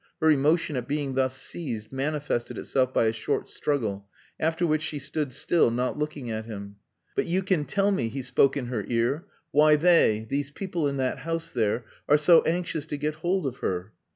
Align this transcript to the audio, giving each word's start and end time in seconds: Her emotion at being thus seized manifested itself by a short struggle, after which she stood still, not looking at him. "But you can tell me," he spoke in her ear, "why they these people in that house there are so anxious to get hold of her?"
Her 0.19 0.31
emotion 0.31 0.75
at 0.77 0.87
being 0.87 1.13
thus 1.13 1.37
seized 1.39 1.91
manifested 1.93 2.57
itself 2.57 2.91
by 2.91 3.05
a 3.05 3.13
short 3.13 3.47
struggle, 3.47 4.07
after 4.39 4.65
which 4.65 4.81
she 4.81 4.97
stood 4.97 5.31
still, 5.31 5.69
not 5.69 5.95
looking 5.95 6.31
at 6.31 6.45
him. 6.45 6.77
"But 7.15 7.27
you 7.27 7.43
can 7.43 7.65
tell 7.65 7.91
me," 7.91 8.09
he 8.09 8.23
spoke 8.23 8.57
in 8.57 8.65
her 8.65 8.83
ear, 8.87 9.27
"why 9.51 9.75
they 9.75 10.25
these 10.27 10.49
people 10.49 10.87
in 10.87 10.97
that 10.97 11.19
house 11.19 11.51
there 11.51 11.85
are 12.09 12.17
so 12.17 12.41
anxious 12.45 12.87
to 12.87 12.97
get 12.97 13.13
hold 13.21 13.45
of 13.45 13.57
her?" 13.57 13.93